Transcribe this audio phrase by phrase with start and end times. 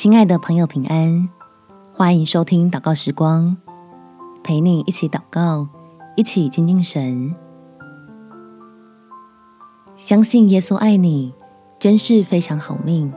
[0.00, 1.28] 亲爱的朋友，平安！
[1.92, 3.56] 欢迎收听祷告时光，
[4.44, 5.66] 陪你一起祷告，
[6.14, 7.34] 一起亲近神。
[9.96, 11.34] 相信耶稣爱你，
[11.80, 13.12] 真是非常好命。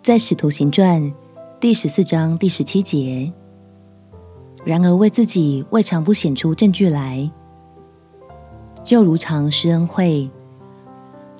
[0.00, 1.12] 在使徒行传
[1.58, 3.32] 第十四章第十七节，
[4.64, 7.28] 然而为自己未尝不显出证据来，
[8.84, 10.30] 就如常施恩惠，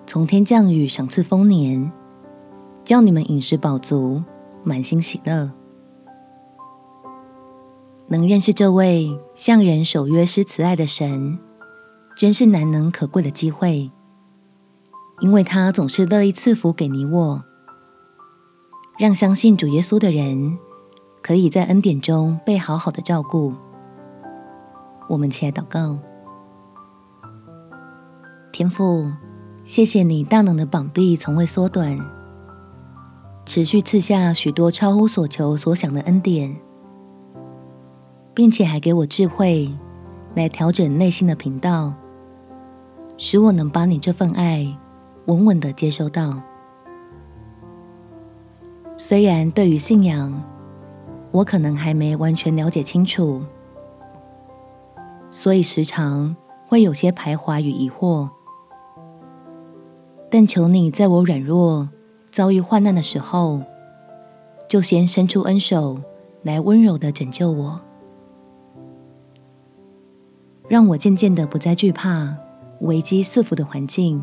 [0.08, 1.92] 从天降雨赏赐丰年。
[2.84, 4.22] 叫你们饮食饱足，
[4.62, 5.50] 满心喜乐。
[8.06, 11.38] 能认识这位向人守约施慈爱的神，
[12.14, 13.90] 真是难能可贵的机会，
[15.20, 17.42] 因为他总是乐意赐福给你我，
[18.98, 20.58] 让相信主耶稣的人
[21.22, 23.54] 可以在恩典中被好好的照顾。
[25.08, 25.98] 我们起来祷告，
[28.52, 29.10] 天父，
[29.64, 32.13] 谢谢你大能的膀臂从未缩短。
[33.46, 36.56] 持续赐下许多超乎所求所想的恩典，
[38.32, 39.70] 并且还给我智慧
[40.34, 41.92] 来调整内心的频道，
[43.18, 44.66] 使我能把你这份爱
[45.26, 46.40] 稳稳的接收到。
[48.96, 50.42] 虽然对于信仰，
[51.30, 53.42] 我可能还没完全了解清楚，
[55.30, 56.34] 所以时常
[56.66, 58.28] 会有些徘徊与疑惑，
[60.30, 61.88] 但求你在我软弱。
[62.34, 63.62] 遭遇患难的时候，
[64.66, 66.00] 就先伸出恩手
[66.42, 67.80] 来温柔地拯救我，
[70.66, 72.36] 让我渐渐的不再惧怕
[72.80, 74.20] 危机四伏的环境，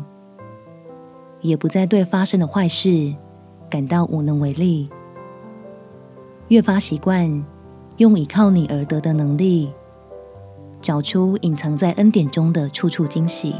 [1.40, 3.14] 也不再对发生的坏事
[3.70, 4.90] 感到无能为力，
[6.48, 7.42] 越发习惯
[7.96, 9.72] 用倚靠你而得的能力，
[10.82, 13.54] 找出隐藏在恩典中的处处惊喜。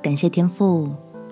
[0.00, 0.88] 感谢天父。